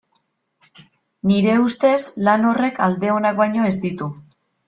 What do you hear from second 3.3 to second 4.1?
baino ez ditu.